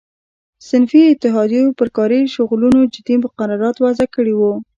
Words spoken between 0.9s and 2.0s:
اتحادیو پر